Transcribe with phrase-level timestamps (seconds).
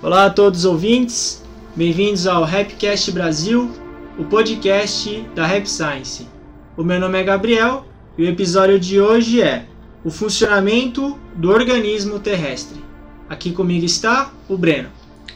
[0.00, 1.42] Olá a todos os ouvintes,
[1.74, 3.68] bem-vindos ao Rapcast Brasil,
[4.16, 6.28] o podcast da Rap Science.
[6.76, 7.84] O meu nome é Gabriel
[8.16, 9.66] e o episódio de hoje é
[10.04, 12.80] o funcionamento do organismo terrestre.
[13.28, 14.88] Aqui comigo está o Breno.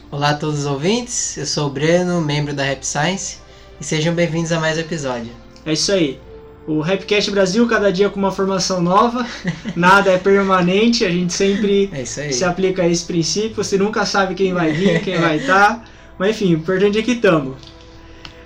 [0.09, 3.39] Olá a todos os ouvintes, eu sou o Breno, membro da Rap Science,
[3.81, 5.33] e sejam bem-vindos a mais um episódio.
[5.65, 6.17] É isso aí.
[6.65, 9.25] O Rapcast Brasil, cada dia com uma formação nova,
[9.75, 14.33] nada é permanente, a gente sempre É se aplica a esse princípio, você nunca sabe
[14.33, 15.83] quem vai vir, quem vai estar,
[16.17, 17.55] mas enfim, o importante é que estamos.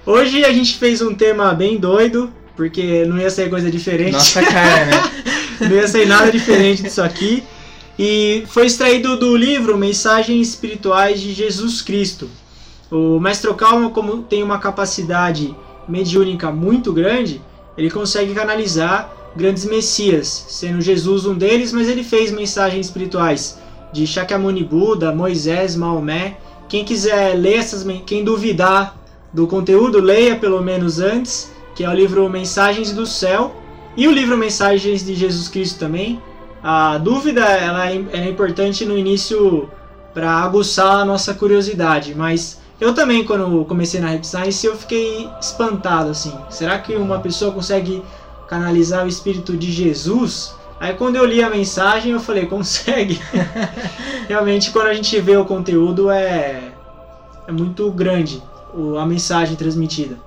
[0.04, 4.42] Hoje a gente fez um tema bem doido, porque não ia sair coisa diferente, Nossa
[4.42, 5.12] cara, né?
[5.62, 7.44] não ia sair nada diferente disso aqui,
[8.00, 12.28] e foi extraído do livro Mensagens Espirituais de Jesus Cristo.
[12.90, 15.56] O Mestre Calma, como tem uma capacidade
[15.88, 17.42] mediúnica muito grande,
[17.78, 23.60] ele consegue canalizar grandes messias, sendo Jesus um deles, mas ele fez mensagens espirituais
[23.94, 26.38] de Shakyamuni Buda, Moisés, Maomé.
[26.68, 28.98] Quem quiser ler essas, quem duvidar
[29.32, 33.56] do conteúdo, leia pelo menos antes, que é o livro Mensagens do Céu
[33.96, 36.22] e o livro Mensagens de Jesus Cristo também.
[36.64, 39.70] A dúvida ela é, é importante no início
[40.14, 45.30] para aguçar a nossa curiosidade, mas eu também, quando comecei na Rap Science, eu fiquei
[45.42, 46.34] espantado, assim.
[46.50, 48.04] Será que uma pessoa consegue
[48.48, 50.54] canalizar o espírito de Jesus?
[50.80, 53.20] Aí quando eu li a mensagem, eu falei, consegue.
[54.30, 56.72] Realmente, quando a gente vê o conteúdo, é,
[57.48, 58.42] é muito grande
[58.76, 60.18] o- a mensagem transmitida.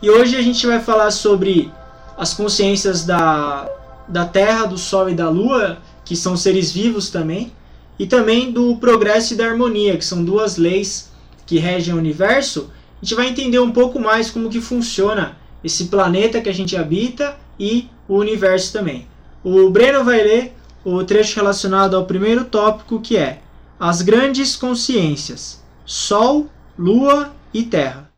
[0.00, 1.72] E hoje a gente vai falar sobre
[2.16, 3.68] as consciências da,
[4.06, 7.52] da Terra, do Sol e da Lua, que são seres vivos também,
[7.98, 11.10] e também do progresso e da harmonia, que são duas leis
[11.46, 15.86] que regem o universo, a gente vai entender um pouco mais como que funciona esse
[15.86, 19.06] planeta que a gente habita e o universo também.
[19.42, 23.40] O Breno vai ler o trecho relacionado ao primeiro tópico que é
[23.78, 28.10] as grandes consciências, Sol, Lua e Terra.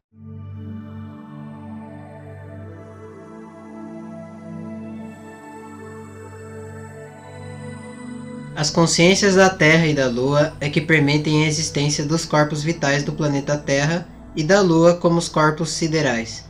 [8.58, 13.04] As consciências da Terra e da Lua é que permitem a existência dos corpos vitais
[13.04, 14.04] do planeta Terra
[14.34, 16.44] e da Lua como os corpos siderais.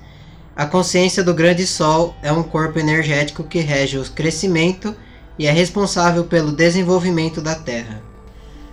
[0.57, 4.97] A consciência do grande Sol é um corpo energético que rege o crescimento
[5.39, 8.03] e é responsável pelo desenvolvimento da Terra.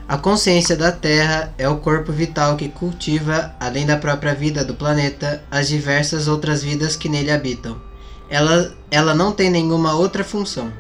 [0.08, 4.76] A consciência da Terra é o corpo vital que cultiva, além da própria vida do
[4.76, 7.82] planeta, as diversas outras vidas que nele habitam.
[8.30, 10.72] Ela, ela não tem nenhuma outra função.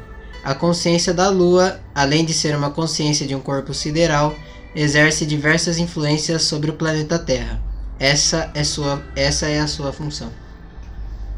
[0.45, 4.35] A consciência da Lua, além de ser uma consciência de um corpo sideral,
[4.75, 7.59] exerce diversas influências sobre o planeta Terra.
[7.99, 10.31] Essa é, sua, essa é a sua função.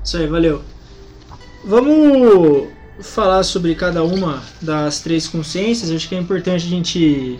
[0.03, 0.61] Isso aí, valeu.
[1.63, 2.67] Vamos
[2.99, 5.89] falar sobre cada uma das três consciências.
[5.89, 7.39] Acho que é importante a gente.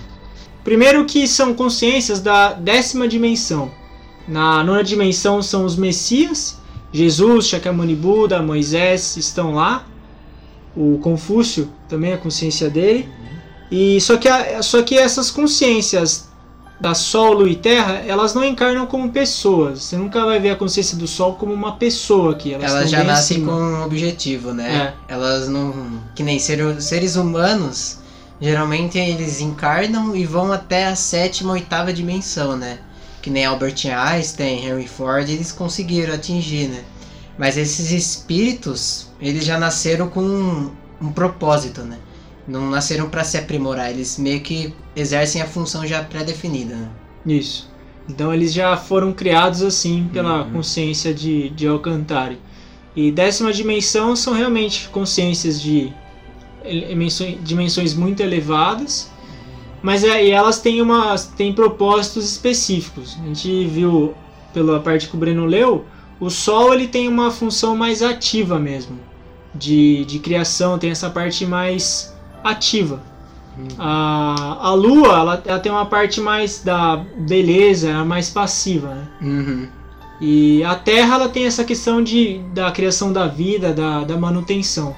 [0.64, 3.70] Primeiro, que são consciências da décima dimensão.
[4.26, 6.58] Na nona dimensão são os Messias,
[6.94, 9.86] Jesus, Shakyamuni Buda, Moisés estão lá.
[10.78, 13.10] O Confúcio também é a consciência dele.
[13.72, 16.28] E só que, a- só que essas consciências
[16.80, 19.82] da Sol, Lua e Terra, elas não encarnam como pessoas.
[19.84, 22.54] Você nunca vai ver a consciência do Sol como uma pessoa aqui.
[22.54, 23.52] Elas, Elas já nascem acima.
[23.52, 24.94] com um objetivo, né?
[25.08, 26.00] Elas não.
[26.16, 27.98] Que nem ser- seres humanos,
[28.40, 32.78] geralmente eles encarnam e vão até a sétima, oitava dimensão, né?
[33.24, 36.84] Que nem Albert Einstein, Henry Ford, eles conseguiram atingir, né?
[37.38, 40.72] Mas esses espíritos, eles já nasceram com um,
[41.02, 41.98] um propósito, né?
[42.48, 46.90] Não nasceram para se aprimorar, eles meio que exercem a função já pré-definida, né?
[47.26, 47.70] Isso.
[48.10, 50.52] Então eles já foram criados assim pela Uhum.
[50.54, 52.38] consciência de, de Alcantara.
[52.96, 55.92] E décima dimensão são realmente consciências de
[57.44, 59.10] dimensões, muito elevadas,
[59.82, 63.18] mas é, elas têm, uma, têm propósitos específicos.
[63.22, 64.14] A gente viu
[64.54, 65.86] pela parte que o Breno leu,
[66.20, 69.00] o Sol ele tem uma função mais ativa mesmo,
[69.54, 72.14] de, de criação, tem essa parte mais
[72.44, 73.02] ativa.
[73.80, 78.94] A, a Lua, ela, ela tem uma parte mais da beleza, ela é mais passiva,
[78.94, 79.08] né?
[79.22, 79.68] Uhum.
[80.22, 84.96] E a Terra, ela tem essa questão de, da criação da vida, da, da manutenção.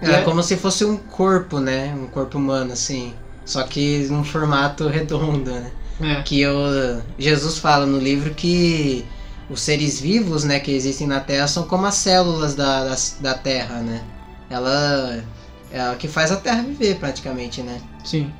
[0.00, 0.20] É, É.
[0.22, 1.94] como se fosse um corpo, né?
[1.96, 3.14] Um corpo humano, assim.
[3.44, 5.70] Só que num formato redondo, né?
[6.00, 9.04] É, Que o Jesus fala no livro que
[9.50, 13.34] os seres vivos, né, que existem na Terra são como as células da, da, da
[13.34, 14.02] Terra, né?
[14.48, 15.22] Ela
[15.70, 17.80] é a que faz a Terra viver, praticamente, né?
[18.04, 18.30] sim.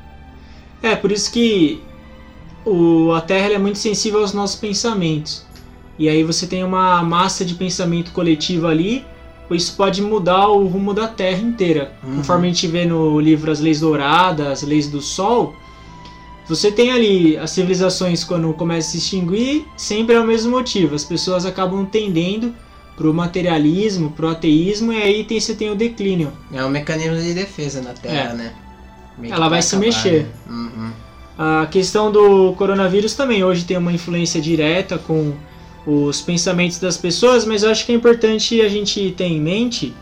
[0.83, 1.83] É, por isso que
[2.65, 5.47] o, a Terra é muito sensível aos nossos pensamentos.
[5.99, 9.05] E aí você tem uma massa de pensamento coletivo ali,
[9.51, 11.93] isso pode mudar o rumo da Terra inteira.
[12.03, 12.17] Uhum.
[12.17, 15.55] Conforme a gente vê no livro As Leis Douradas, As Leis do Sol,
[16.47, 20.95] Você tem ali as civilizações quando começam a se extinguir, sempre é o mesmo motivo.
[20.95, 22.55] As pessoas acabam tendendo
[22.97, 26.33] pro materialismo, pro ateísmo, e aí tem, você tem o declínio.
[26.53, 28.35] É um mecanismo de defesa na Terra, É.
[28.35, 28.53] né?
[29.19, 30.23] Meio Ela vai pra se acabar, mexer.
[30.25, 30.29] né?
[30.49, 30.91] Uhum.
[31.37, 35.33] A questão do coronavírus também hoje tem uma influência direta com
[35.87, 39.93] os pensamentos das pessoas, mas eu acho que é importante a gente ter em mente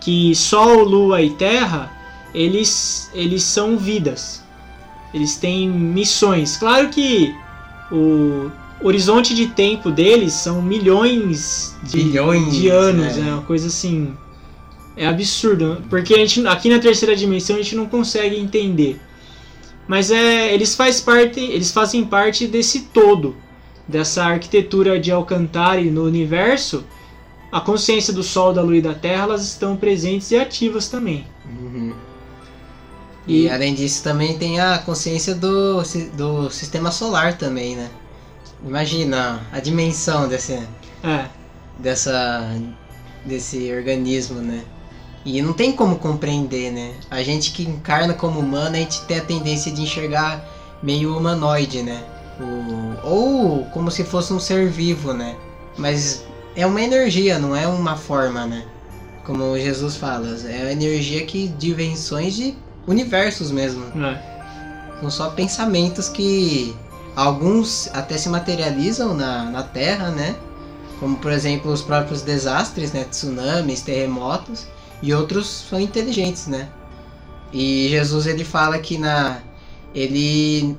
[0.00, 1.90] que Sol, Lua e Terra,
[2.34, 4.43] eles, eles são vidas.
[5.14, 6.56] Eles têm missões.
[6.56, 7.32] Claro que
[7.90, 8.50] o
[8.82, 13.28] horizonte de tempo deles são milhões de, Bilhões, de anos, né?
[13.28, 14.12] é uma coisa assim.
[14.96, 19.00] É absurdo, porque a gente, aqui na terceira dimensão a gente não consegue entender.
[19.86, 23.36] Mas é, eles, faz parte, eles fazem parte desse todo,
[23.86, 26.84] dessa arquitetura de Alcantara no universo.
[27.52, 31.24] A consciência do Sol, da Lua e da Terra, elas estão presentes e ativas também.
[31.44, 31.92] Uhum.
[33.26, 35.82] E além disso também tem a consciência do,
[36.16, 37.90] do sistema solar também, né?
[38.64, 40.58] Imagina a dimensão desse,
[41.02, 41.26] É,
[41.78, 42.50] dessa,
[43.24, 44.62] desse organismo, né?
[45.24, 46.92] E não tem como compreender, né?
[47.10, 50.44] A gente que encarna como humano, a gente tem a tendência de enxergar
[50.82, 52.02] meio humanoide, né?
[52.38, 55.34] O- ou como se fosse um ser vivo, né?
[55.78, 56.24] Mas
[56.54, 58.64] é uma energia, não é uma forma, né?
[59.24, 62.54] Como Jesus fala, é uma energia que de invenções de
[62.86, 63.84] universos mesmo.
[64.04, 64.34] é.
[65.00, 66.74] São só pensamentos que
[67.14, 70.34] alguns até se materializam na, na Terra, né?
[71.00, 73.04] Como por exemplo os próprios desastres, né?
[73.04, 74.66] Tsunamis, terremotos,
[75.02, 76.68] e outros são inteligentes, né?
[77.52, 79.38] E Jesus ele fala que na
[79.94, 80.76] ele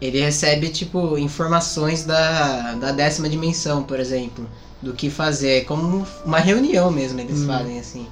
[0.00, 4.46] ele recebe tipo informações da, da décima dimensão, por exemplo,
[4.82, 7.46] do que fazer, como uma reunião mesmo eles Hum.
[7.46, 8.06] fazem assim.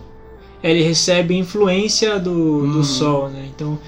[0.70, 2.84] Ele recebe influência do, do Uhum.
[2.84, 3.46] Sol, né?
[3.54, 3.78] Então,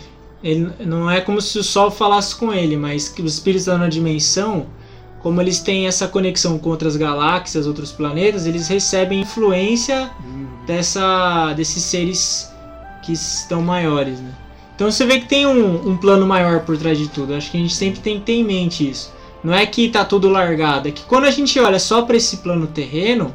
[0.45, 3.79] ele, não é como se o Sol falasse com ele, mas que os espíritos da
[3.79, 4.67] nona dimensão,
[5.23, 10.11] como eles têm essa conexão com outras galáxias, outros planetas, eles recebem influência
[10.67, 12.53] dessa, desses seres
[13.03, 14.31] que estão maiores, né?
[14.75, 17.35] Então você vê que tem um, um plano maior por trás de tudo.
[17.35, 19.11] Acho que a gente sempre tem que ter em mente isso.
[19.43, 22.39] Não é que tá tudo largado, é que quando a gente olha só para esse
[22.39, 23.35] plano terreno,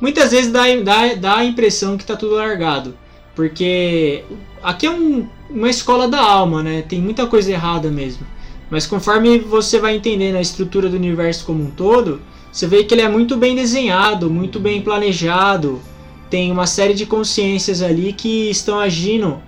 [0.00, 2.94] muitas vezes dá, dá, dá a impressão que tá tudo largado.
[3.34, 4.24] Porque
[4.62, 6.82] aqui é um- uma escola da alma, né?
[6.82, 8.26] Tem muita coisa errada mesmo.
[8.70, 12.20] Mas conforme você vai entendendo a estrutura do universo como um todo,
[12.52, 15.80] você vê que ele é muito bem desenhado, muito bem planejado.
[16.28, 19.38] Tem uma série de consciências ali que estão agindo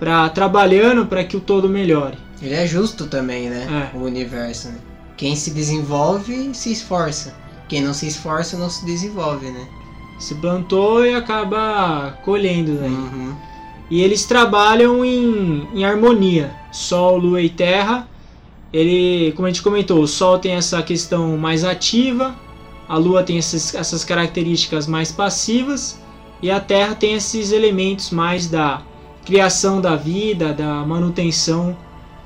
[0.00, 2.18] para trabalhando para que o todo melhore.
[2.42, 3.90] Ele é justo também, né?
[3.94, 3.96] É.
[3.96, 4.78] O universo, né?
[5.16, 7.36] Quem se desenvolve se esforça.
[7.68, 9.66] Quem não se esforça não se desenvolve, né?
[10.18, 12.88] Se plantou e acaba colhendo, né?
[12.88, 13.34] Uhum.
[13.90, 16.54] E eles trabalham em, em harmonia.
[16.72, 18.08] Sol, Lua e Terra.
[18.72, 22.34] Ele, como a gente comentou, o Sol tem essa questão mais ativa,
[22.88, 26.00] a Lua tem essas, essas características mais passivas
[26.42, 28.82] e a Terra tem esses elementos mais da
[29.24, 31.76] criação da vida, da manutenção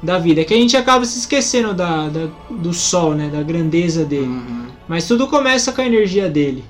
[0.03, 0.43] da vida.
[0.45, 4.27] Que a gente acaba se esquecendo da, da- do Sol, né, da grandeza dele.
[4.27, 4.67] Uhum.
[4.89, 6.65] Mas tudo começa com a energia dele.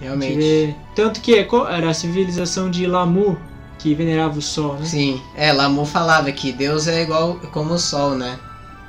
[0.00, 0.36] Realmente.
[0.36, 3.38] vê- Tanto que era a civilização de Lamu
[3.78, 4.86] que venerava o Sol, né?
[4.86, 5.20] Sim.
[5.36, 8.38] É, Lamu falava que Deus é igual como o Sol, né?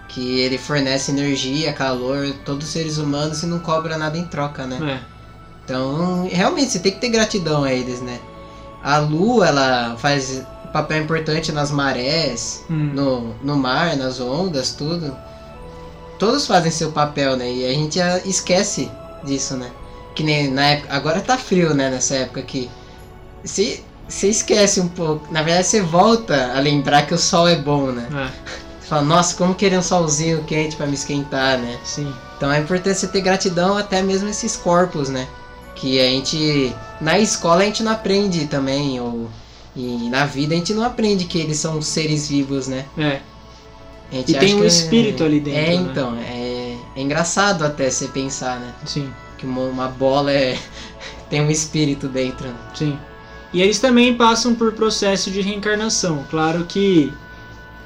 [0.07, 4.65] Que ele fornece energia, calor, todos os seres humanos e não cobra nada em troca,
[4.65, 4.99] né?
[5.01, 5.15] É.
[5.65, 8.19] Então, realmente, você tem que ter gratidão a eles, né?
[8.83, 12.91] A Lua, ela faz papel importante nas marés, Hum.
[12.93, 15.15] no, no mar, nas ondas, tudo.
[16.19, 17.51] Todos fazem seu papel, né?
[17.51, 18.89] E a gente esquece
[19.23, 19.69] disso, né?
[20.15, 20.93] Que nem na época.
[20.95, 21.89] Agora tá frio, né?
[21.89, 22.69] Nessa época aqui.
[23.43, 25.31] Se você esquece um pouco.
[25.31, 28.07] Na verdade, você volta a lembrar que o sol é bom, né?
[28.11, 31.77] É, Você fala, nossa, como queria um solzinho quente pra me esquentar, né?
[31.83, 32.11] sim.
[32.37, 35.27] Então é importante você ter gratidão até mesmo esses corpos, né?
[35.75, 36.73] Que a gente.
[37.01, 39.29] Na escola a gente não aprende também, ou.
[39.75, 42.85] E na vida a gente não aprende que eles são seres vivos, né?
[42.97, 43.19] É.
[44.11, 45.73] E tem um que- espírito ali dentro, É, né?
[45.75, 48.71] então, é, é engraçado até você pensar, né?
[48.85, 50.57] Sim, Que uma, uma bola é,
[51.29, 52.47] tem um espírito dentro.
[52.47, 52.55] né?
[52.73, 52.97] sim.
[53.53, 56.25] E eles também passam por processo de reencarnação.
[56.29, 57.13] Claro que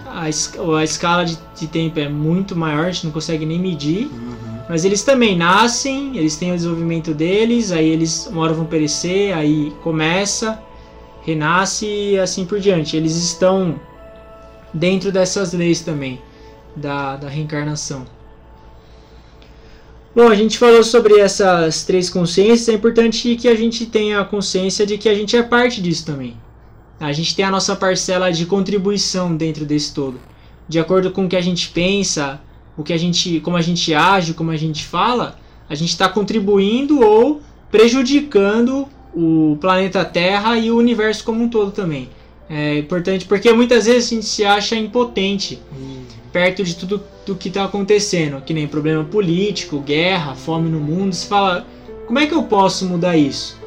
[0.06, 4.10] a, a escala de, de tempo é muito maior, a gente não consegue nem medir.
[4.68, 9.36] Mas eles também nascem, eles têm o desenvolvimento deles, aí eles uma hora vão perecer,
[9.36, 10.62] aí começa,
[11.24, 12.96] renasce e assim por diante.
[12.96, 13.80] Eles estão
[14.74, 16.22] dentro dessas leis também
[16.76, 18.06] da, da reencarnação.
[20.20, 24.26] Bom, a gente falou sobre essas três consciências, é importante que a gente tenha a
[24.26, 26.36] consciência de que a gente é parte disso também.
[27.00, 30.20] A gente tem a nossa parcela de contribuição dentro desse todo.
[30.68, 32.42] de acordo com o que a gente pensa,
[32.76, 36.10] o que a gente, como a gente age, como a gente fala, a gente está
[36.10, 42.10] contribuindo ou prejudicando o planeta Terra e o universo como um todo também.
[42.50, 46.04] É importante porque muitas vezes a gente se acha impotente hum.
[46.32, 51.14] Perto de tudo do que está acontecendo, que nem problema político, guerra, fome no mundo.
[51.14, 51.66] Se fala,
[52.06, 53.58] como é que eu posso mudar isso?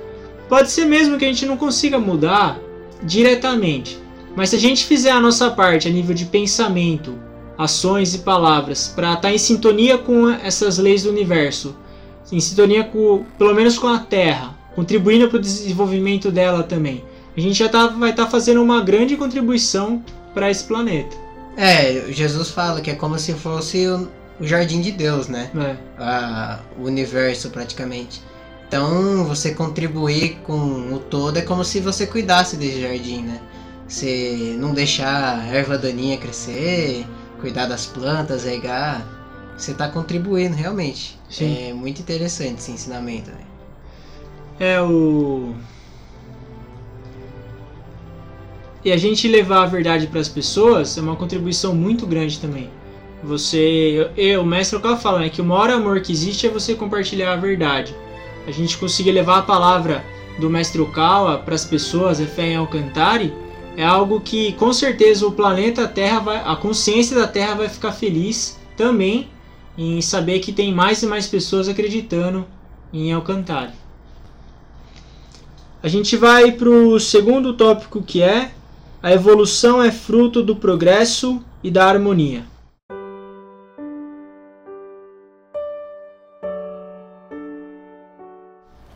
[0.49, 2.59] Pode ser mesmo que a gente não consiga mudar
[3.03, 3.99] diretamente,
[4.37, 7.19] mas se a gente fizer a nossa parte a nível de pensamento,
[7.57, 11.77] ações e palavras para estar tá em sintonia com essas leis do universo,
[12.31, 17.05] em sintonia com, pelo menos com a Terra, contribuindo para o desenvolvimento dela também.
[17.37, 20.03] A gente já tá, vai estar tá fazendo uma grande contribuição
[20.35, 21.17] para esse planeta.
[21.57, 24.09] É, Jesus fala que é como se fosse o,
[24.41, 25.51] o jardim de Deus, né?
[25.55, 25.77] É.
[26.03, 28.23] A, o universo praticamente.
[28.67, 33.41] Então, você contribuir com o todo é como se você cuidasse desse jardim, né?
[33.87, 37.05] Você não deixar a erva daninha crescer,
[37.39, 39.07] cuidar das plantas, regar.
[39.59, 41.19] Você está contribuindo realmente.
[41.29, 41.69] Sim.
[41.69, 43.31] É muito interessante esse ensinamento.
[43.31, 43.45] Né?
[44.59, 45.55] É o.
[48.85, 52.69] E a gente levar a verdade para as pessoas é uma contribuição muito grande também.
[53.23, 56.75] Você, eu, o mestre Okal fala né, que o maior amor que existe é você
[56.75, 57.95] compartilhar a verdade.
[58.47, 60.05] A gente conseguir levar a palavra
[60.41, 63.33] do mestre Okawa para as pessoas, a fé em Alcantari,
[63.77, 67.93] é algo que com certeza o planeta Terra vai, a consciência da Terra vai ficar
[67.93, 69.29] feliz também
[69.79, 72.45] em saber que tem mais e mais pessoas acreditando
[72.93, 73.73] em Alcantari.
[75.81, 78.51] A gente vai para o segundo tópico que é
[79.03, 82.45] a evolução é fruto do progresso e da harmonia.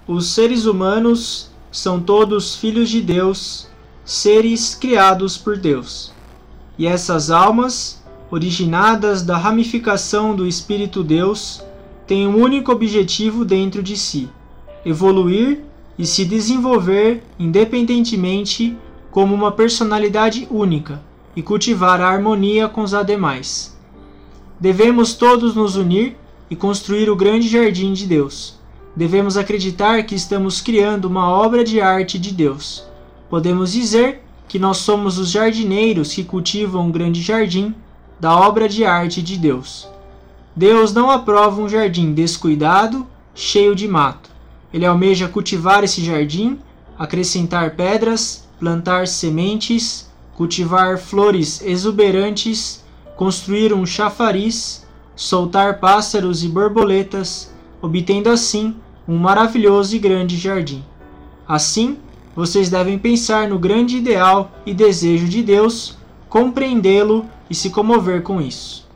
[0.07, 3.67] Os seres humanos são todos filhos de Deus
[4.05, 6.13] seres criados por Deus.
[6.79, 11.65] E essas almas, originadas da ramificação do Espírito Deus,
[12.07, 14.29] têm um único objetivo dentro de si:
[14.85, 15.65] evoluir
[15.99, 18.77] e se desenvolver independentemente
[19.17, 21.01] como uma personalidade única
[21.35, 23.75] e cultivar a harmonia com os ademais.
[24.61, 26.15] Devemos todos nos unir
[26.51, 28.59] e construir o grande jardim de Deus.
[28.95, 32.85] Devemos acreditar que estamos criando uma obra de arte de Deus
[33.31, 37.75] podemos dizer que nós somos os jardineiros que cultivam um grande jardim
[38.21, 39.89] da obra de arte de Deus.
[40.55, 44.29] Deus não aprova um jardim descuidado, cheio de mato.
[44.75, 46.59] Ele almeja cultivar esse jardim,
[46.99, 52.85] acrescentar pedras, plantar sementes, cultivar flores exuberantes,
[53.17, 58.77] construir um chafariz, soltar pássaros e borboletas, obtendo assim
[59.09, 60.85] um maravilhoso e grande jardim.
[61.47, 61.99] Assim,
[62.35, 65.97] vocês devem pensar no grande ideal e desejo de Deus,
[66.29, 68.87] compreendê-lo e se comover com isso.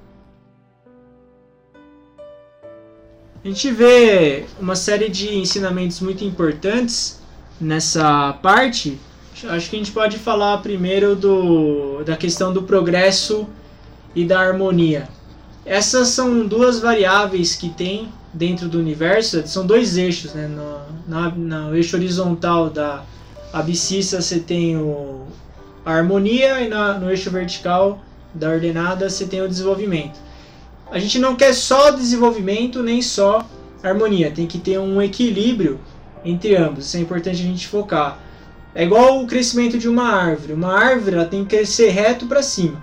[3.42, 7.22] A gente vê uma série de ensinamentos muito importantes
[7.58, 8.98] nessa parte.
[9.32, 13.46] Acho que a gente pode falar primeiro do, da questão do progresso
[14.14, 15.08] e da harmonia.
[15.64, 20.46] Essas são duas variáveis que tem dentro do universo, são dois eixos, né?
[20.46, 23.02] no, na, no eixo horizontal da
[23.52, 25.26] abscissa você tem o,
[25.84, 28.00] a harmonia e na, no eixo vertical
[28.32, 30.18] da ordenada você tem o desenvolvimento.
[30.90, 33.46] A gente não quer só desenvolvimento nem só
[33.82, 35.80] harmonia, tem que ter um equilíbrio
[36.24, 36.86] entre ambos.
[36.86, 38.18] Isso é importante a gente focar.
[38.74, 40.52] É igual o crescimento de uma árvore.
[40.52, 42.82] Uma árvore ela tem que crescer reto para cima,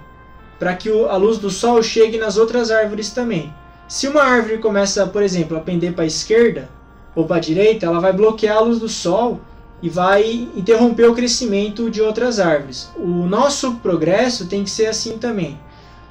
[0.60, 3.54] para que a luz do sol chegue nas outras árvores também.
[3.88, 6.70] Se uma árvore começa, por exemplo, a pender para a esquerda
[7.16, 9.40] ou para a direita, ela vai bloquear a luz do sol
[9.82, 12.90] e vai interromper o crescimento de outras árvores.
[12.98, 15.58] O nosso progresso tem que ser assim também.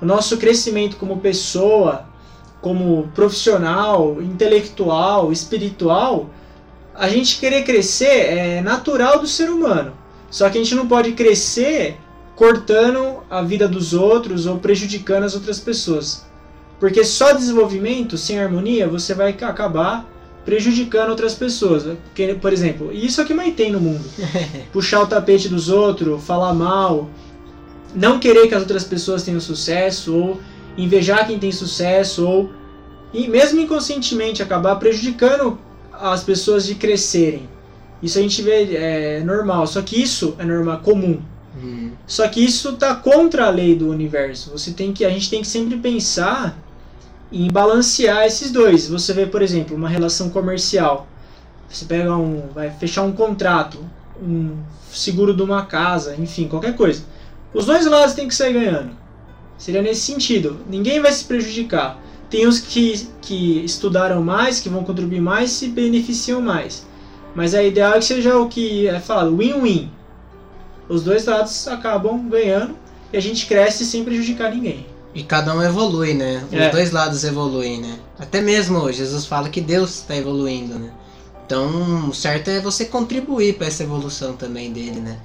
[0.00, 2.06] O nosso crescimento como pessoa,
[2.61, 6.30] como profissional, intelectual, espiritual,
[6.99, 9.93] a gente querer crescer é natural do ser humano.
[10.31, 11.99] Só que a gente não pode crescer
[12.35, 16.26] cortando a vida dos outros ou prejudicando as outras pessoas.
[16.79, 20.05] Porque só desenvolvimento sem harmonia você vai acabar
[20.45, 21.85] prejudicando outras pessoas.
[21.85, 24.05] Porque, por exemplo, isso é o que mais tem no mundo.
[24.73, 27.09] Puxar o tapete dos outros, falar mal,
[27.95, 30.41] não querer que as outras pessoas tenham sucesso, ou
[30.76, 32.50] invejar quem tem sucesso, ou
[33.12, 35.59] e mesmo inconscientemente acabar prejudicando
[36.00, 37.49] as pessoas de crescerem.
[38.03, 41.21] Isso a gente vê é normal, só que isso é normal, comum.
[41.62, 41.93] Hum.
[42.07, 44.50] Só que isso está contra a lei do universo.
[44.50, 46.59] Você tem que, a gente tem que sempre pensar
[47.33, 48.88] em balancear esses dois.
[48.88, 51.07] Você vê, por exemplo, uma relação comercial.
[51.69, 53.79] Você pega um, vai fechar um contrato,
[54.23, 54.57] um
[54.91, 57.03] seguro de uma casa, enfim, qualquer coisa.
[57.53, 58.91] Os dois lados têm que sair ganhando.
[59.59, 60.59] Seria nesse sentido.
[60.69, 61.99] Ninguém vai se prejudicar.
[62.37, 66.85] Tem os que, que estudaram mais, que vão contribuir mais, se beneficiam mais.
[67.35, 69.90] Mas a ideal é que seja o que é falado, win-win.
[70.87, 72.76] Os dois lados acabam ganhando
[73.11, 74.85] e a gente cresce sem prejudicar ninguém.
[75.14, 76.45] E cada um evolui, né?
[76.52, 76.69] Os É.
[76.69, 77.99] dois lados evoluem, né?
[78.19, 80.90] Até mesmo Jesus fala que Deus está evoluindo, né?
[81.47, 85.16] Então, o certo é você contribuir para essa evolução também dele, né?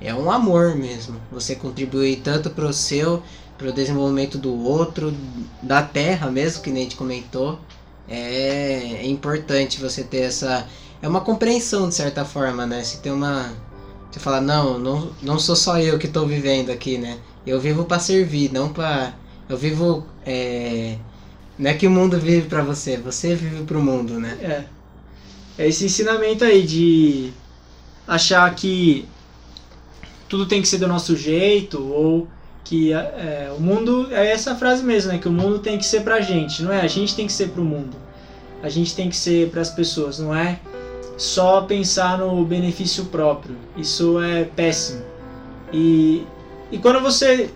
[0.00, 1.20] É um amor mesmo.
[1.30, 3.22] Você contribuir tanto para o seu,
[3.56, 5.14] para o desenvolvimento do outro,
[5.62, 7.58] da terra mesmo, que nem a gente comentou.
[8.08, 10.66] É, é importante você ter essa.
[11.00, 12.82] É uma compreensão de certa forma, né?
[12.82, 13.52] Você tem uma.
[14.10, 17.18] Você fala, não, não, não sou só eu que estou vivendo aqui, né?
[17.46, 19.14] Eu vivo para servir, não para.
[19.48, 20.06] Eu vivo.
[20.24, 20.96] É...
[21.58, 24.36] Não é que o mundo vive para você, você vive para o mundo, né?
[24.42, 24.64] É.
[25.56, 27.32] É esse ensinamento aí de
[28.08, 29.06] achar que
[30.28, 32.28] tudo tem que ser do nosso jeito ou
[32.64, 35.18] que é, o mundo é essa frase mesmo, né?
[35.18, 36.80] Que o mundo tem que ser pra gente, não é?
[36.80, 37.96] A gente tem que ser pro mundo.
[38.62, 40.58] A gente tem que ser pras pessoas, não é
[41.16, 43.56] só pensar no benefício próprio.
[43.76, 45.02] Isso é péssimo.
[45.72, 46.26] E,
[46.72, 47.50] e quando você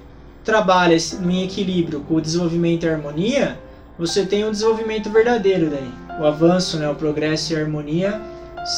[0.44, 3.58] trabalha em equilíbrio com o desenvolvimento e a harmonia,
[3.98, 5.90] você tem um desenvolvimento verdadeiro daí.
[6.20, 8.20] O avanço, né, o progresso e a harmonia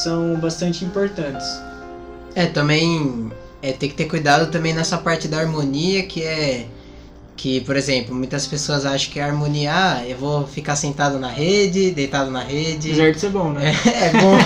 [0.03, 1.47] são bastante importantes.
[2.35, 6.65] É, também é, tem que ter cuidado também nessa parte da harmonia, que é
[7.37, 11.27] que, por exemplo, muitas pessoas acham que a harmonia, ah, eu vou ficar sentado na
[11.29, 12.89] rede, deitado na rede.
[12.91, 13.73] Apesar de ser bom, né?
[13.83, 14.37] É bom,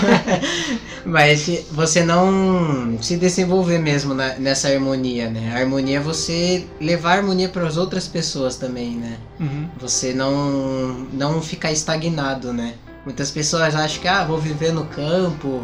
[1.05, 5.51] mas você não se desenvolver mesmo na- nessa harmonia, né?
[5.53, 9.17] A harmonia é você levar a harmonia para as outras pessoas também, né?
[9.41, 9.67] Uhum.
[9.79, 12.75] Você não não ficar estagnado, né?
[13.03, 15.63] Muitas pessoas acham que ah, vou viver no campo,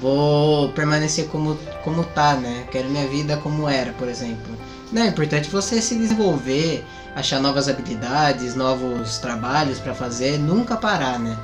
[0.00, 2.66] vou permanecer como como tá, né?
[2.70, 4.56] Quero minha vida como era, por exemplo.
[4.92, 11.18] Não, é importante você se desenvolver, achar novas habilidades, novos trabalhos para fazer, nunca parar,
[11.18, 11.36] né?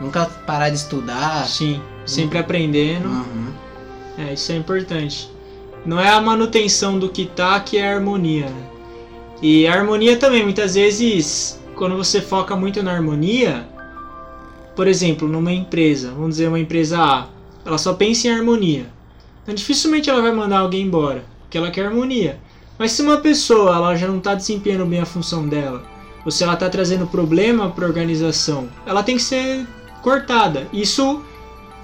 [0.00, 1.46] Nunca parar de estudar.
[1.46, 3.08] Sim, sempre aprendendo.
[3.08, 3.52] Uhum.
[4.18, 5.30] É, isso é importante.
[5.84, 8.66] Não é a manutenção do que tá que é a harmonia, né?
[9.42, 13.66] E a harmonia também, muitas vezes, quando você foca muito na harmonia,
[14.76, 17.26] por exemplo, numa empresa, vamos dizer uma empresa A,
[17.64, 18.86] ela só pensa em harmonia.
[19.42, 22.38] Então dificilmente ela vai mandar alguém embora, porque ela quer harmonia.
[22.78, 25.84] Mas se uma pessoa ela já não está desempenhando bem a função dela,
[26.24, 29.66] ou se ela está trazendo problema para a organização, ela tem que ser
[30.02, 30.68] cortada.
[30.72, 31.22] Isso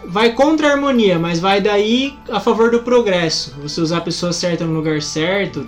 [0.05, 3.55] vai contra a harmonia, mas vai daí a favor do progresso.
[3.63, 5.67] Você usar a pessoa certa no lugar certo,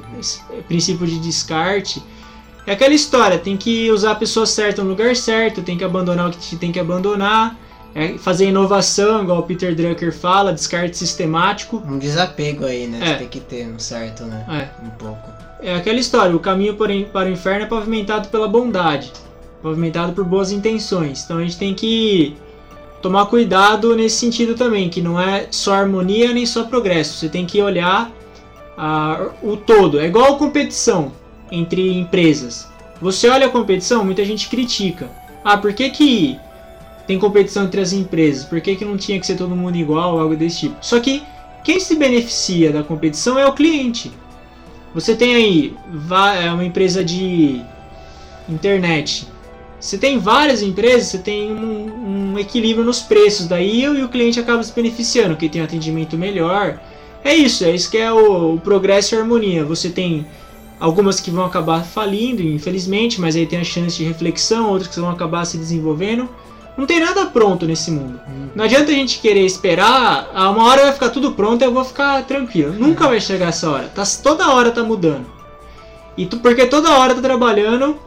[0.69, 2.03] princípio de descarte.
[2.67, 6.29] É aquela história, tem que usar a pessoa certa no lugar certo, tem que abandonar
[6.29, 7.57] o que tem que abandonar,
[7.95, 11.83] é fazer inovação, igual o Peter Drucker fala, descarte sistemático.
[11.87, 12.99] Um desapego aí, né?
[13.03, 13.07] É.
[13.07, 14.45] Você tem que ter, um certo, né?
[14.49, 15.31] É, Um pouco.
[15.61, 19.13] é aquela história, o caminho para o- inferno é pavimentado pela bondade,
[19.63, 21.25] pavimentado por boas intenções.
[21.25, 22.37] Então a gente tem que
[23.03, 27.15] tomar cuidado nesse sentido também, que não é só harmonia nem só progresso.
[27.19, 28.11] Você tem que olhar
[28.79, 29.99] ah, o todo.
[29.99, 31.13] É igual competição
[31.51, 32.69] entre empresas.
[33.01, 35.11] Você olha a competição, muita gente critica.
[35.45, 36.39] Ah, por que, que
[37.11, 38.45] tem competição entre as empresas?
[38.45, 40.77] Por que, que não tinha que ser todo mundo igual algo desse tipo?
[40.81, 41.25] Só que
[41.65, 44.13] quem se beneficia da competição é o cliente.
[44.95, 45.75] Você tem aí
[46.41, 47.63] é uma empresa de
[48.49, 49.27] internet.
[49.81, 54.39] Você tem várias empresas, você tem um, um equilíbrio nos preços, daí e o cliente
[54.39, 56.81] acaba se beneficiando, que tem um atendimento melhor.
[57.25, 59.65] É isso, é isso que é o, o progresso e a harmonia.
[59.65, 60.25] Você tem
[60.79, 65.01] algumas que vão acabar falindo, infelizmente, mas aí tem a chance de reflexão, outras que
[65.01, 66.29] vão acabar se desenvolvendo.
[66.77, 68.21] Não tem nada pronto nesse mundo.
[68.55, 71.73] Não adianta a gente querer esperar, ah, uma hora vai ficar tudo pronto e eu
[71.73, 72.73] vou ficar tranquilo.
[72.73, 73.89] Nunca vai chegar essa hora.
[73.89, 75.27] Tá, toda hora tá mudando.
[76.17, 77.99] E tu, porque toda hora tá trabalhando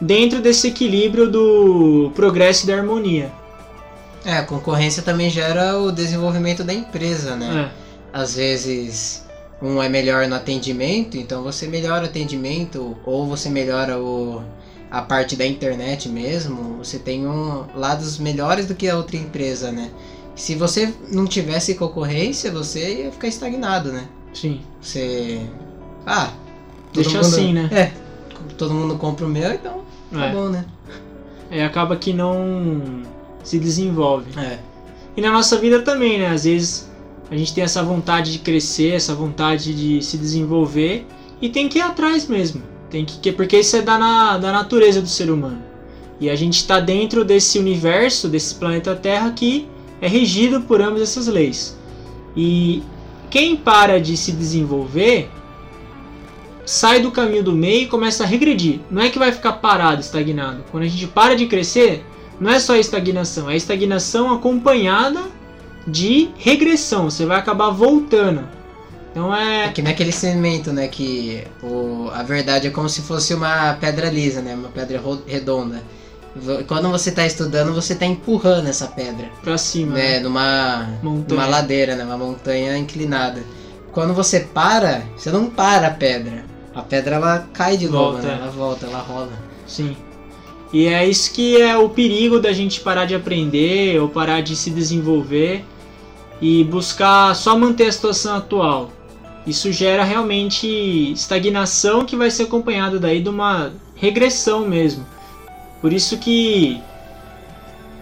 [0.00, 3.30] dentro desse equilíbrio do progresso e da harmonia.
[4.24, 7.70] É, a concorrência também gera o desenvolvimento da empresa, né?
[7.70, 7.82] É.
[8.12, 9.24] Às vezes
[9.60, 14.42] um é melhor no atendimento, então você melhora o atendimento, ou você melhora o,
[14.92, 19.72] a parte da internet mesmo, você tem um, lados melhores do que a outra empresa,
[19.72, 19.90] né?
[20.36, 24.06] Se você não tivesse concorrência, você ia ficar estagnado, né?
[24.34, 24.60] Sim.
[24.82, 25.40] Você.
[26.06, 26.30] Ah,
[26.92, 27.68] Deixa mundo- assim, né?
[27.72, 27.92] É,
[28.58, 29.80] todo mundo compra o meu, então
[30.12, 30.32] tá É.
[30.32, 30.64] bom, né?
[31.50, 33.02] É, acaba que não
[33.42, 34.38] se desenvolve.
[34.38, 34.58] É.
[35.16, 36.28] E na nossa vida também, né?
[36.28, 36.90] Às vezes
[37.30, 41.06] a gente tem essa vontade de crescer, essa vontade de se desenvolver
[41.40, 42.62] e tem que ir atrás mesmo.
[42.92, 45.62] Tem que, que- porque isso é da, na- da natureza do ser humano.
[46.20, 49.66] E a gente está dentro desse universo, desse planeta Terra que
[50.00, 51.76] é regido por ambas essas leis.
[52.36, 52.82] E
[53.30, 55.30] quem para de se desenvolver
[56.64, 58.80] sai do caminho do meio e começa a regredir.
[58.90, 60.62] Não é que vai ficar parado, estagnado.
[60.70, 62.04] Quando a gente para de crescer,
[62.38, 65.20] não é só estagnação, é estagnação acompanhada
[65.86, 67.10] de regressão.
[67.10, 68.46] Você vai acabar voltando.
[69.12, 69.66] Então é.
[69.66, 70.88] É que naquele cimento, né?
[70.88, 74.54] Que o, a verdade é como se fosse uma pedra lisa, né?
[74.54, 75.82] Uma pedra redonda.
[76.66, 79.94] Quando você está estudando, você está empurrando essa pedra, pra cima.
[79.94, 80.12] né?
[80.14, 80.20] né?
[80.20, 82.04] Numa, numa ladeira, né?
[82.04, 83.42] Uma montanha inclinada.
[83.92, 86.44] Quando você para, você não para a pedra.
[86.74, 88.32] A pedra ela cai de novo, Volta, né?
[88.32, 88.42] é.
[88.42, 89.32] Ela volta, ela rola.
[89.66, 89.94] Sim.
[90.72, 94.56] E é isso que é o perigo da gente parar de aprender ou parar de
[94.56, 95.62] se desenvolver
[96.40, 98.90] e buscar só manter a situação atual.
[99.46, 100.66] Isso gera realmente
[101.12, 105.06] estagnação que vai ser acompanhada daí de uma regressão mesmo.
[105.80, 106.80] Por isso que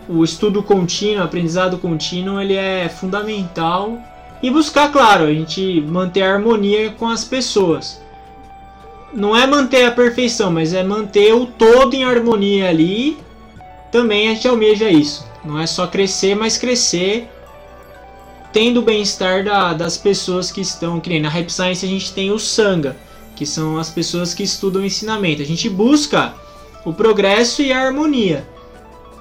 [0.09, 3.99] o estudo contínuo, o aprendizado contínuo, ele é fundamental
[4.43, 8.01] e buscar, claro, a gente manter a harmonia com as pessoas
[9.13, 13.19] não é manter a perfeição, mas é manter o todo em harmonia ali.
[13.91, 15.27] Também a gente almeja isso.
[15.45, 17.29] Não é só crescer, mas crescer
[18.53, 21.01] tendo o bem-estar da- das pessoas que estão.
[21.21, 22.97] Na Rap Science a gente tem o Sangha,
[23.37, 25.43] que são as pessoas que estudam o ensinamento.
[25.43, 26.35] A gente busca
[26.85, 28.47] o progresso e a harmonia.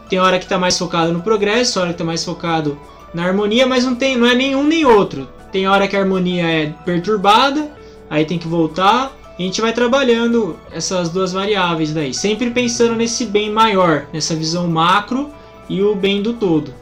[0.09, 2.79] Tem hora que está mais focado no progresso, hora que está mais focado
[3.13, 5.27] na harmonia, mas não, tem, não é nenhum nem outro.
[5.51, 7.71] Tem hora que a harmonia é perturbada,
[8.09, 9.15] aí tem que voltar.
[9.37, 14.67] A gente vai trabalhando essas duas variáveis daí, sempre pensando nesse bem maior, nessa visão
[14.67, 15.29] macro
[15.69, 16.73] e o bem do todo.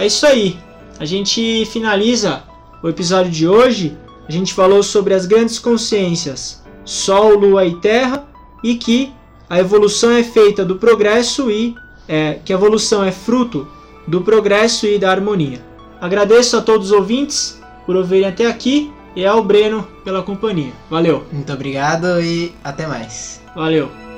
[0.00, 0.58] É isso aí.
[0.98, 2.42] A gente finaliza
[2.82, 3.96] o episódio de hoje.
[4.26, 8.26] A gente falou sobre as grandes consciências, Sol, Lua e Terra,
[8.64, 9.12] e que
[9.48, 11.74] a evolução é feita do progresso e
[12.08, 13.68] é, que a evolução é fruto
[14.06, 15.60] do progresso e da harmonia.
[16.00, 20.72] Agradeço a todos os ouvintes por ouvirem até aqui e ao Breno pela companhia.
[20.88, 23.42] Valeu, Muito obrigado e até mais.
[23.54, 24.09] valeu.